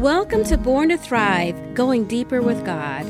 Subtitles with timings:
[0.00, 3.04] Welcome to Born to Thrive, going deeper with God.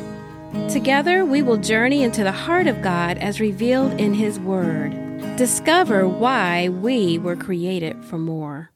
[0.69, 4.91] Together, we will journey into the heart of God as revealed in His Word.
[5.37, 8.73] Discover why we were created for more.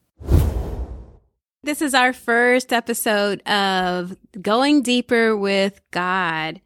[1.61, 6.61] This is our first episode of Going Deeper with God.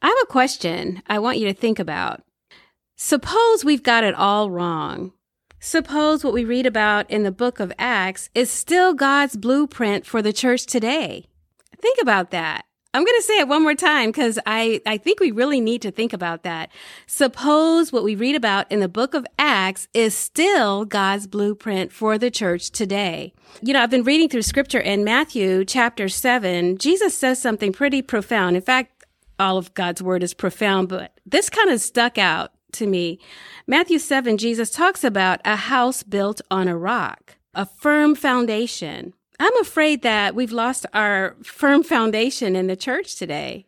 [0.00, 2.22] I have a question I want you to think about.
[2.94, 5.12] Suppose we've got it all wrong.
[5.58, 10.22] Suppose what we read about in the book of Acts is still God's blueprint for
[10.22, 11.26] the church today.
[11.80, 12.64] Think about that.
[12.94, 15.82] I'm going to say it one more time because I, I think we really need
[15.82, 16.70] to think about that.
[17.06, 22.16] Suppose what we read about in the book of Acts is still God's blueprint for
[22.16, 23.34] the church today.
[23.60, 26.78] You know, I've been reading through scripture in Matthew chapter seven.
[26.78, 28.56] Jesus says something pretty profound.
[28.56, 29.04] In fact,
[29.38, 33.18] all of God's word is profound, but this kind of stuck out to me.
[33.66, 39.14] Matthew 7, Jesus talks about a house built on a rock, a firm foundation.
[39.38, 43.66] I'm afraid that we've lost our firm foundation in the church today.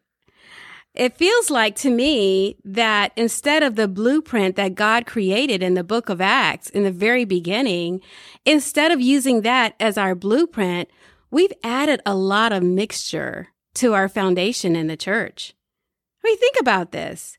[0.94, 5.84] It feels like to me that instead of the blueprint that God created in the
[5.84, 8.00] book of Acts in the very beginning,
[8.44, 10.88] instead of using that as our blueprint,
[11.30, 15.54] we've added a lot of mixture to our foundation in the church.
[16.24, 17.38] I mean, think about this.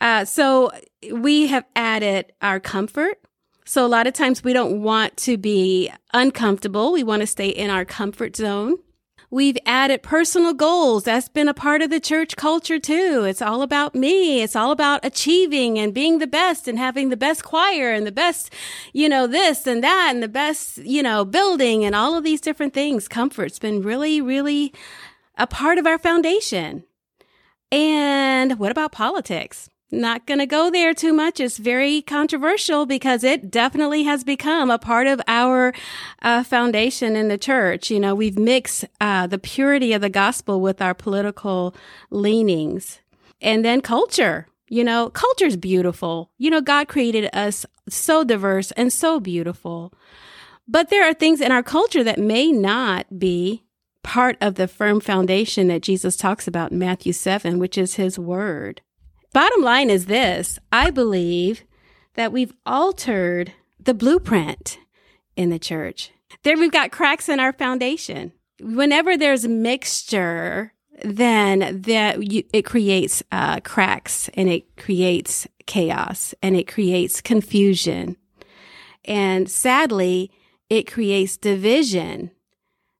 [0.00, 0.70] Uh, so
[1.12, 3.18] we have added our comfort.
[3.64, 6.92] So a lot of times we don't want to be uncomfortable.
[6.92, 8.76] We want to stay in our comfort zone.
[9.28, 11.02] We've added personal goals.
[11.02, 13.24] That's been a part of the church culture too.
[13.26, 14.40] It's all about me.
[14.40, 18.12] It's all about achieving and being the best and having the best choir and the
[18.12, 18.52] best,
[18.92, 22.40] you know, this and that and the best, you know, building and all of these
[22.40, 23.08] different things.
[23.08, 24.72] Comfort's been really, really
[25.36, 26.84] a part of our foundation.
[27.72, 29.68] And what about politics?
[29.92, 31.38] Not going to go there too much.
[31.38, 35.72] It's very controversial because it definitely has become a part of our
[36.22, 37.88] uh, foundation in the church.
[37.88, 41.74] You know, we've mixed uh, the purity of the gospel with our political
[42.10, 42.98] leanings.
[43.40, 44.48] And then culture.
[44.68, 46.32] You know, culture's beautiful.
[46.36, 49.94] You know, God created us so diverse and so beautiful.
[50.66, 53.62] But there are things in our culture that may not be
[54.02, 58.18] part of the firm foundation that Jesus talks about in Matthew 7, which is his
[58.18, 58.80] word.
[59.36, 61.62] Bottom line is this I believe
[62.14, 64.78] that we've altered the blueprint
[65.36, 66.10] in the church.
[66.42, 68.32] There we've got cracks in our foundation.
[68.62, 70.72] Whenever there's mixture,
[71.04, 78.16] then that it creates uh, cracks and it creates chaos and it creates confusion.
[79.04, 80.30] And sadly,
[80.70, 82.30] it creates division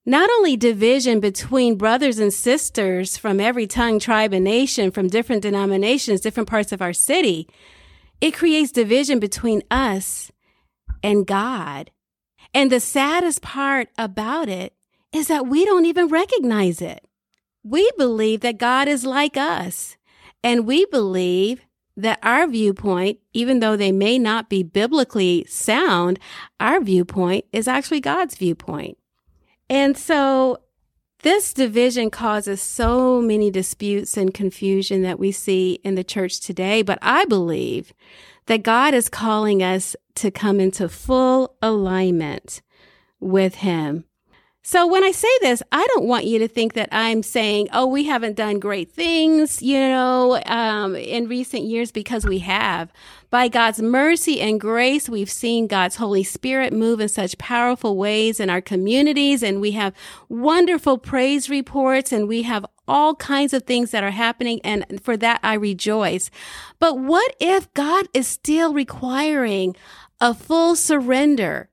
[0.09, 5.43] not only division between brothers and sisters from every tongue, tribe, and nation, from different
[5.43, 7.49] denominations, different parts of our city,
[8.21, 10.31] it creates division between us
[11.03, 11.91] and God.
[12.55, 14.75] And the saddest part about it
[15.12, 17.05] is that we don't even recognize it.
[17.65, 19.97] We believe that God is like us,
[20.44, 21.62] and we believe
[21.97, 26.21] that our viewpoint, even though they may not be biblically sound,
[26.61, 28.99] our viewpoint is actually God's viewpoint.
[29.69, 30.59] And so
[31.22, 36.82] this division causes so many disputes and confusion that we see in the church today.
[36.82, 37.93] But I believe
[38.47, 42.62] that God is calling us to come into full alignment
[43.21, 44.05] with Him
[44.69, 47.87] so when I say this, I don't want you to think that I'm saying, oh,
[47.87, 52.93] we haven't done great things, you know, um, in recent years because we have.
[53.31, 58.41] By God's mercy and grace, we've seen God's Holy Spirit move in such powerful ways
[58.41, 59.94] in our communities and we have
[60.28, 64.60] wonderful praise reports and we have all kinds of things that are happening.
[64.65, 66.28] And for that, I rejoice.
[66.81, 69.76] But what if God is still requiring
[70.21, 71.71] a full surrender?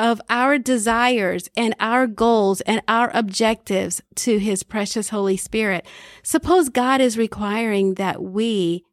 [0.00, 5.86] Of our desires and our goals and our objectives to his precious Holy Spirit.
[6.22, 8.86] Suppose God is requiring that we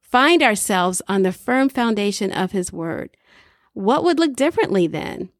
[0.00, 3.16] find ourselves on the firm foundation of his word.
[3.74, 5.30] What would look differently then?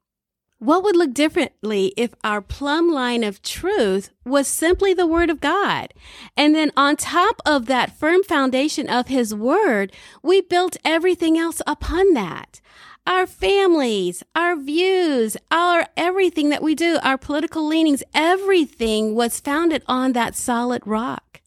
[0.59, 5.39] What would look differently if our plumb line of truth was simply the Word of
[5.39, 5.93] God?
[6.35, 9.93] And then on top of that firm foundation of His Word,
[10.23, 12.59] we built everything else upon that
[13.07, 19.81] our families, our views, our everything that we do, our political leanings, everything was founded
[19.87, 21.41] on that solid rock.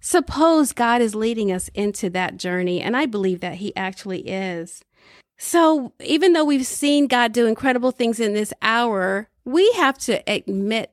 [0.00, 4.82] Suppose God is leading us into that journey, and I believe that He actually is.
[5.38, 10.22] So, even though we've seen God do incredible things in this hour, we have to
[10.32, 10.92] admit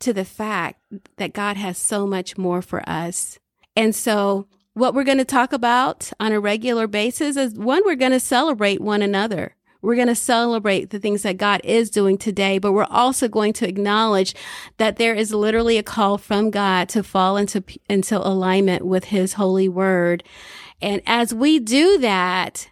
[0.00, 0.82] to the fact
[1.16, 3.38] that God has so much more for us.
[3.74, 7.94] And so, what we're going to talk about on a regular basis is one, we're
[7.94, 9.56] going to celebrate one another.
[9.80, 13.54] We're going to celebrate the things that God is doing today, but we're also going
[13.54, 14.34] to acknowledge
[14.76, 19.34] that there is literally a call from God to fall into, into alignment with his
[19.34, 20.22] holy word.
[20.82, 22.68] And as we do that,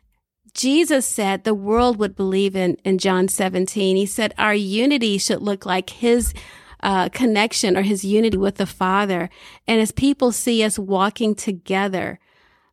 [0.52, 3.96] Jesus said the world would believe in, in John 17.
[3.96, 6.34] He said our unity should look like his
[6.84, 9.30] uh, connection or his unity with the Father.
[9.66, 12.20] And as people see us walking together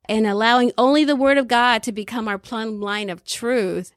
[0.05, 3.93] and allowing only the Word of God to become our plumb line of truth,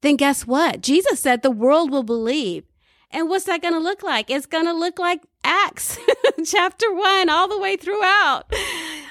[0.00, 0.80] then guess what?
[0.80, 2.64] Jesus said the world will believe.
[3.10, 4.30] And what's that going to look like?
[4.30, 5.98] It's going to look like Acts
[6.44, 8.50] chapter one all the way throughout.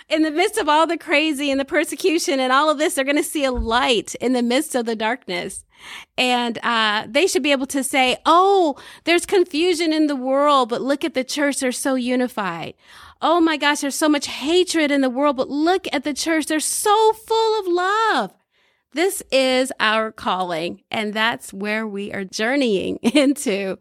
[0.10, 3.06] In the midst of all the crazy and the persecution and all of this, they're
[3.06, 5.66] going to see a light in the midst of the darkness.
[6.18, 10.82] And uh, they should be able to say, oh, there's confusion in the world, but
[10.82, 11.60] look at the church.
[11.60, 12.74] They're so unified.
[13.22, 16.48] Oh my gosh, there's so much hatred in the world, but look at the church.
[16.48, 18.34] They're so full of love.
[18.94, 23.78] This is our calling, and that's where we are journeying into.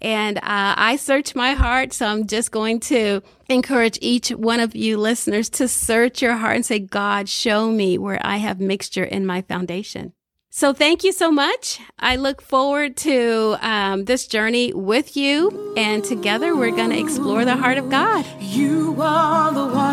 [0.00, 4.76] And uh, I search my heart, so I'm just going to encourage each one of
[4.76, 9.02] you listeners to search your heart and say, God, show me where I have mixture
[9.02, 10.12] in my foundation.
[10.50, 11.80] So thank you so much.
[11.98, 17.44] I look forward to um, this journey with you, and together we're going to explore
[17.44, 18.24] the heart of God.
[18.40, 19.83] You are the water.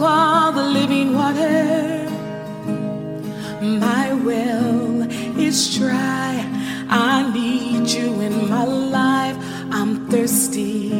[0.00, 2.08] Are the living water.
[3.60, 5.02] My well
[5.36, 6.46] is dry.
[6.88, 9.36] I need you in my life.
[9.72, 10.90] I'm thirsty.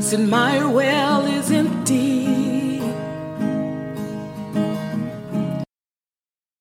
[0.00, 2.03] Said my well is empty